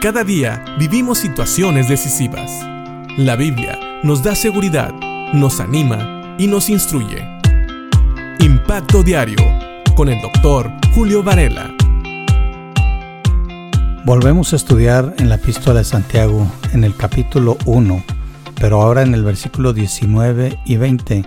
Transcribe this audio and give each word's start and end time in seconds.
Cada 0.00 0.22
día 0.22 0.64
vivimos 0.78 1.18
situaciones 1.18 1.88
decisivas. 1.88 2.52
La 3.16 3.34
Biblia 3.34 3.76
nos 4.04 4.22
da 4.22 4.36
seguridad, 4.36 4.94
nos 5.32 5.58
anima 5.58 6.36
y 6.38 6.46
nos 6.46 6.70
instruye. 6.70 7.26
Impacto 8.38 9.02
Diario 9.02 9.44
con 9.96 10.08
el 10.08 10.22
doctor 10.22 10.70
Julio 10.94 11.24
Varela. 11.24 11.74
Volvemos 14.04 14.52
a 14.52 14.56
estudiar 14.56 15.16
en 15.18 15.30
la 15.30 15.34
epístola 15.34 15.80
de 15.80 15.84
Santiago 15.84 16.46
en 16.72 16.84
el 16.84 16.94
capítulo 16.94 17.58
1, 17.66 18.04
pero 18.60 18.80
ahora 18.80 19.02
en 19.02 19.14
el 19.14 19.24
versículo 19.24 19.72
19 19.72 20.60
y 20.64 20.76
20, 20.76 21.24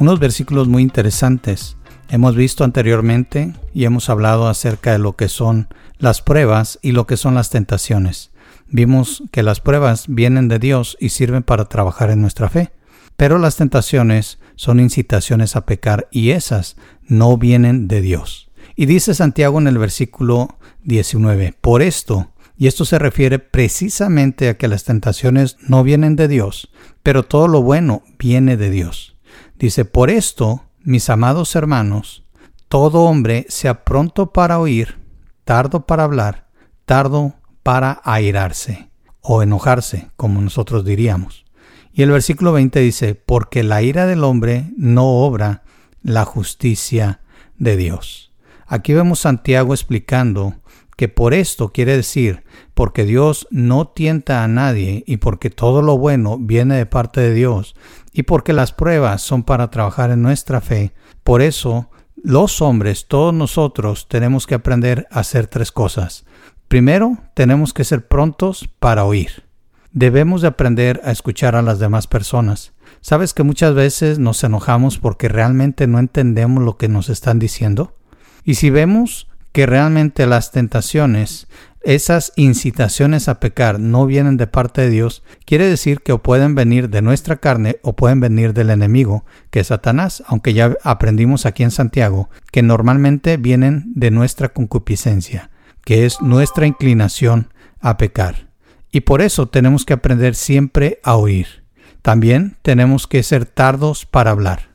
unos 0.00 0.18
versículos 0.18 0.66
muy 0.66 0.82
interesantes. 0.82 1.77
Hemos 2.10 2.36
visto 2.36 2.64
anteriormente 2.64 3.52
y 3.74 3.84
hemos 3.84 4.08
hablado 4.08 4.48
acerca 4.48 4.92
de 4.92 4.98
lo 4.98 5.14
que 5.14 5.28
son 5.28 5.68
las 5.98 6.22
pruebas 6.22 6.78
y 6.80 6.92
lo 6.92 7.06
que 7.06 7.18
son 7.18 7.34
las 7.34 7.50
tentaciones. 7.50 8.30
Vimos 8.68 9.22
que 9.30 9.42
las 9.42 9.60
pruebas 9.60 10.06
vienen 10.08 10.48
de 10.48 10.58
Dios 10.58 10.96
y 11.00 11.10
sirven 11.10 11.42
para 11.42 11.66
trabajar 11.66 12.10
en 12.10 12.22
nuestra 12.22 12.48
fe, 12.48 12.70
pero 13.18 13.38
las 13.38 13.56
tentaciones 13.56 14.38
son 14.56 14.80
incitaciones 14.80 15.54
a 15.54 15.66
pecar 15.66 16.08
y 16.10 16.30
esas 16.30 16.76
no 17.06 17.36
vienen 17.36 17.88
de 17.88 18.00
Dios. 18.00 18.50
Y 18.74 18.86
dice 18.86 19.12
Santiago 19.12 19.58
en 19.58 19.66
el 19.66 19.76
versículo 19.76 20.56
19, 20.84 21.56
por 21.60 21.82
esto, 21.82 22.30
y 22.56 22.68
esto 22.68 22.86
se 22.86 22.98
refiere 22.98 23.38
precisamente 23.38 24.48
a 24.48 24.56
que 24.56 24.68
las 24.68 24.84
tentaciones 24.84 25.58
no 25.60 25.82
vienen 25.82 26.16
de 26.16 26.26
Dios, 26.26 26.70
pero 27.02 27.22
todo 27.22 27.48
lo 27.48 27.62
bueno 27.62 28.02
viene 28.18 28.56
de 28.56 28.70
Dios. 28.70 29.16
Dice, 29.58 29.84
por 29.84 30.10
esto, 30.10 30.67
mis 30.88 31.10
amados 31.10 31.54
hermanos, 31.54 32.24
todo 32.68 33.02
hombre 33.02 33.44
sea 33.50 33.84
pronto 33.84 34.32
para 34.32 34.58
oír, 34.58 34.96
tardo 35.44 35.84
para 35.84 36.04
hablar, 36.04 36.48
tardo 36.86 37.34
para 37.62 38.00
airarse 38.04 38.88
o 39.20 39.42
enojarse, 39.42 40.10
como 40.16 40.40
nosotros 40.40 40.86
diríamos. 40.86 41.44
Y 41.92 42.04
el 42.04 42.10
versículo 42.10 42.52
20 42.52 42.80
dice, 42.80 43.14
porque 43.14 43.62
la 43.64 43.82
ira 43.82 44.06
del 44.06 44.24
hombre 44.24 44.70
no 44.78 45.04
obra 45.04 45.62
la 46.00 46.24
justicia 46.24 47.20
de 47.58 47.76
Dios. 47.76 48.32
Aquí 48.66 48.94
vemos 48.94 49.18
Santiago 49.18 49.74
explicando 49.74 50.54
que 50.98 51.06
por 51.06 51.32
esto 51.32 51.68
quiere 51.68 51.96
decir, 51.96 52.42
porque 52.74 53.04
Dios 53.04 53.46
no 53.52 53.86
tienta 53.86 54.42
a 54.42 54.48
nadie 54.48 55.04
y 55.06 55.18
porque 55.18 55.48
todo 55.48 55.80
lo 55.80 55.96
bueno 55.96 56.38
viene 56.40 56.74
de 56.74 56.86
parte 56.86 57.20
de 57.20 57.32
Dios 57.32 57.76
y 58.12 58.24
porque 58.24 58.52
las 58.52 58.72
pruebas 58.72 59.22
son 59.22 59.44
para 59.44 59.70
trabajar 59.70 60.10
en 60.10 60.22
nuestra 60.22 60.60
fe, 60.60 60.92
por 61.22 61.40
eso 61.40 61.88
los 62.16 62.60
hombres, 62.62 63.06
todos 63.06 63.32
nosotros, 63.32 64.08
tenemos 64.08 64.48
que 64.48 64.56
aprender 64.56 65.06
a 65.12 65.20
hacer 65.20 65.46
tres 65.46 65.70
cosas. 65.70 66.24
Primero, 66.66 67.16
tenemos 67.34 67.72
que 67.72 67.84
ser 67.84 68.08
prontos 68.08 68.68
para 68.80 69.04
oír. 69.04 69.44
Debemos 69.92 70.42
de 70.42 70.48
aprender 70.48 71.00
a 71.04 71.12
escuchar 71.12 71.54
a 71.54 71.62
las 71.62 71.78
demás 71.78 72.08
personas. 72.08 72.72
¿Sabes 73.02 73.34
que 73.34 73.44
muchas 73.44 73.72
veces 73.72 74.18
nos 74.18 74.42
enojamos 74.42 74.98
porque 74.98 75.28
realmente 75.28 75.86
no 75.86 76.00
entendemos 76.00 76.64
lo 76.64 76.76
que 76.76 76.88
nos 76.88 77.08
están 77.08 77.38
diciendo? 77.38 77.94
Y 78.42 78.56
si 78.56 78.70
vemos 78.70 79.27
que 79.58 79.66
realmente 79.66 80.24
las 80.28 80.52
tentaciones 80.52 81.48
esas 81.82 82.32
incitaciones 82.36 83.26
a 83.26 83.40
pecar 83.40 83.80
no 83.80 84.06
vienen 84.06 84.36
de 84.36 84.46
parte 84.46 84.82
de 84.82 84.90
Dios, 84.90 85.24
quiere 85.46 85.66
decir 85.66 86.00
que 86.02 86.12
o 86.12 86.22
pueden 86.22 86.54
venir 86.54 86.90
de 86.90 87.02
nuestra 87.02 87.38
carne 87.38 87.80
o 87.82 87.96
pueden 87.96 88.20
venir 88.20 88.54
del 88.54 88.70
enemigo, 88.70 89.24
que 89.50 89.58
es 89.58 89.66
Satanás, 89.66 90.22
aunque 90.28 90.54
ya 90.54 90.76
aprendimos 90.84 91.44
aquí 91.44 91.64
en 91.64 91.72
Santiago 91.72 92.30
que 92.52 92.62
normalmente 92.62 93.36
vienen 93.36 93.82
de 93.96 94.12
nuestra 94.12 94.50
concupiscencia, 94.50 95.50
que 95.84 96.06
es 96.06 96.20
nuestra 96.20 96.68
inclinación 96.68 97.52
a 97.80 97.96
pecar. 97.96 98.46
Y 98.92 99.00
por 99.00 99.22
eso 99.22 99.48
tenemos 99.48 99.84
que 99.84 99.94
aprender 99.94 100.36
siempre 100.36 101.00
a 101.02 101.16
oír. 101.16 101.64
También 102.02 102.58
tenemos 102.62 103.08
que 103.08 103.24
ser 103.24 103.44
tardos 103.44 104.06
para 104.06 104.30
hablar. 104.30 104.68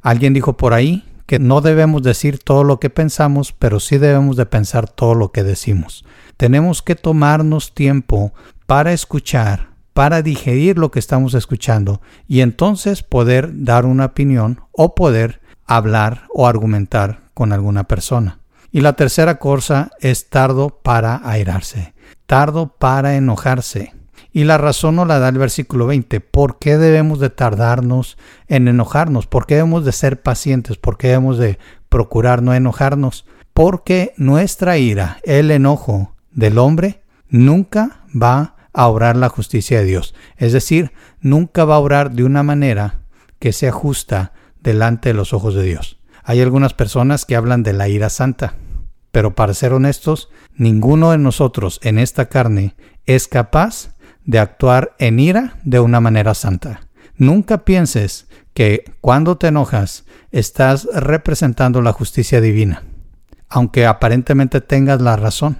Alguien 0.00 0.32
dijo 0.32 0.56
por 0.56 0.72
ahí 0.72 1.04
que 1.30 1.38
no 1.38 1.60
debemos 1.60 2.02
decir 2.02 2.40
todo 2.40 2.64
lo 2.64 2.80
que 2.80 2.90
pensamos, 2.90 3.52
pero 3.56 3.78
sí 3.78 3.98
debemos 3.98 4.34
de 4.34 4.46
pensar 4.46 4.90
todo 4.90 5.14
lo 5.14 5.30
que 5.30 5.44
decimos. 5.44 6.04
Tenemos 6.36 6.82
que 6.82 6.96
tomarnos 6.96 7.72
tiempo 7.72 8.34
para 8.66 8.92
escuchar, 8.92 9.68
para 9.92 10.22
digerir 10.22 10.76
lo 10.76 10.90
que 10.90 10.98
estamos 10.98 11.34
escuchando 11.34 12.00
y 12.26 12.40
entonces 12.40 13.04
poder 13.04 13.62
dar 13.62 13.86
una 13.86 14.06
opinión 14.06 14.62
o 14.72 14.96
poder 14.96 15.40
hablar 15.66 16.24
o 16.34 16.48
argumentar 16.48 17.20
con 17.32 17.52
alguna 17.52 17.84
persona. 17.84 18.40
Y 18.72 18.80
la 18.80 18.94
tercera 18.94 19.38
cosa 19.38 19.92
es 20.00 20.30
tardo 20.30 20.80
para 20.82 21.20
airarse, 21.22 21.94
tardo 22.26 22.74
para 22.76 23.14
enojarse. 23.14 23.94
Y 24.32 24.44
la 24.44 24.58
razón 24.58 24.96
nos 24.96 25.06
la 25.06 25.18
da 25.18 25.28
el 25.28 25.38
versículo 25.38 25.86
20. 25.86 26.20
¿Por 26.20 26.58
qué 26.58 26.78
debemos 26.78 27.20
de 27.20 27.30
tardarnos 27.30 28.18
en 28.48 28.68
enojarnos? 28.68 29.26
¿Por 29.26 29.46
qué 29.46 29.56
debemos 29.56 29.84
de 29.84 29.92
ser 29.92 30.22
pacientes? 30.22 30.76
¿Por 30.76 30.98
qué 30.98 31.08
debemos 31.08 31.38
de 31.38 31.58
procurar 31.88 32.42
no 32.42 32.54
enojarnos? 32.54 33.26
Porque 33.52 34.14
nuestra 34.16 34.78
ira, 34.78 35.18
el 35.24 35.50
enojo, 35.50 36.14
del 36.32 36.58
hombre 36.58 37.02
nunca 37.28 38.04
va 38.10 38.56
a 38.72 38.86
obrar 38.86 39.16
la 39.16 39.28
justicia 39.28 39.80
de 39.80 39.84
Dios. 39.84 40.14
Es 40.36 40.52
decir, 40.52 40.92
nunca 41.20 41.64
va 41.64 41.76
a 41.76 41.80
obrar 41.80 42.12
de 42.12 42.24
una 42.24 42.42
manera 42.42 43.00
que 43.38 43.52
sea 43.52 43.72
justa 43.72 44.32
delante 44.62 45.10
de 45.10 45.14
los 45.14 45.32
ojos 45.32 45.54
de 45.54 45.62
Dios. 45.62 45.98
Hay 46.22 46.40
algunas 46.40 46.74
personas 46.74 47.24
que 47.24 47.36
hablan 47.36 47.62
de 47.62 47.72
la 47.72 47.88
ira 47.88 48.10
santa, 48.10 48.54
pero 49.10 49.34
para 49.34 49.54
ser 49.54 49.72
honestos, 49.72 50.28
ninguno 50.54 51.10
de 51.10 51.18
nosotros 51.18 51.80
en 51.82 51.98
esta 51.98 52.28
carne 52.28 52.76
es 53.06 53.26
capaz 53.26 53.94
de 54.24 54.38
actuar 54.38 54.94
en 54.98 55.18
ira 55.18 55.58
de 55.64 55.80
una 55.80 56.00
manera 56.00 56.34
santa. 56.34 56.88
Nunca 57.16 57.64
pienses 57.64 58.28
que 58.54 58.84
cuando 59.00 59.36
te 59.36 59.48
enojas 59.48 60.04
estás 60.30 60.88
representando 60.92 61.82
la 61.82 61.92
justicia 61.92 62.40
divina, 62.40 62.82
aunque 63.48 63.86
aparentemente 63.86 64.60
tengas 64.60 65.00
la 65.00 65.16
razón. 65.16 65.58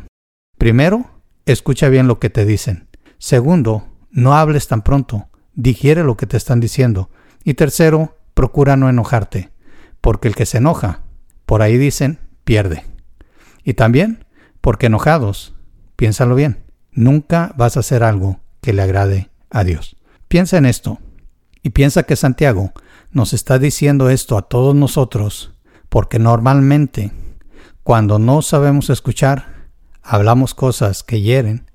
Primero, 0.58 1.22
escucha 1.46 1.88
bien 1.88 2.06
lo 2.06 2.18
que 2.18 2.30
te 2.30 2.44
dicen. 2.44 2.88
Segundo, 3.18 3.88
no 4.10 4.34
hables 4.34 4.68
tan 4.68 4.82
pronto. 4.82 5.28
Digiere 5.54 6.04
lo 6.04 6.16
que 6.16 6.26
te 6.26 6.36
están 6.36 6.60
diciendo. 6.60 7.10
Y 7.44 7.54
tercero, 7.54 8.16
procura 8.34 8.76
no 8.76 8.88
enojarte, 8.88 9.50
porque 10.00 10.28
el 10.28 10.34
que 10.34 10.46
se 10.46 10.58
enoja, 10.58 11.02
por 11.46 11.62
ahí 11.62 11.76
dicen, 11.76 12.18
pierde. 12.44 12.84
Y 13.64 13.74
también, 13.74 14.24
porque 14.60 14.86
enojados, 14.86 15.54
piénsalo 15.96 16.34
bien, 16.34 16.64
nunca 16.92 17.52
vas 17.56 17.76
a 17.76 17.80
hacer 17.80 18.02
algo 18.02 18.40
que 18.60 18.72
le 18.72 18.82
agrade 18.82 19.30
a 19.50 19.64
Dios. 19.64 19.96
Piensa 20.28 20.58
en 20.58 20.66
esto 20.66 20.98
y 21.62 21.70
piensa 21.70 22.04
que 22.04 22.16
Santiago 22.16 22.72
nos 23.10 23.32
está 23.32 23.58
diciendo 23.58 24.10
esto 24.10 24.38
a 24.38 24.42
todos 24.42 24.74
nosotros 24.74 25.52
porque 25.88 26.18
normalmente 26.18 27.12
cuando 27.82 28.18
no 28.18 28.42
sabemos 28.42 28.90
escuchar, 28.90 29.68
hablamos 30.02 30.54
cosas 30.54 31.02
que 31.02 31.20
hieren 31.20 31.66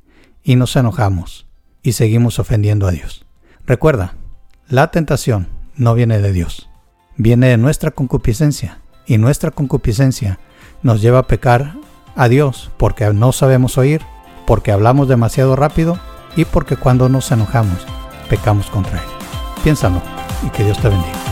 y 0.43 0.55
nos 0.55 0.75
enojamos 0.75 1.47
y 1.83 1.93
seguimos 1.93 2.39
ofendiendo 2.39 2.87
a 2.87 2.91
Dios. 2.91 3.25
Recuerda, 3.65 4.15
la 4.67 4.91
tentación 4.91 5.47
no 5.75 5.93
viene 5.93 6.21
de 6.21 6.31
Dios, 6.31 6.69
viene 7.17 7.49
de 7.49 7.57
nuestra 7.57 7.91
concupiscencia 7.91 8.79
y 9.05 9.17
nuestra 9.17 9.51
concupiscencia 9.51 10.39
nos 10.81 11.01
lleva 11.01 11.19
a 11.19 11.27
pecar 11.27 11.75
a 12.15 12.29
Dios 12.29 12.71
porque 12.77 13.11
no 13.13 13.31
sabemos 13.31 13.77
oír, 13.77 14.01
porque 14.47 14.71
hablamos 14.71 15.07
demasiado 15.07 15.55
rápido 15.55 15.99
y 16.35 16.45
porque 16.45 16.75
cuando 16.75 17.09
nos 17.09 17.31
enojamos 17.31 17.85
pecamos 18.29 18.69
contra 18.69 18.99
Él. 18.99 19.09
Piénsalo 19.63 20.01
y 20.45 20.49
que 20.49 20.63
Dios 20.63 20.79
te 20.79 20.89
bendiga. 20.89 21.24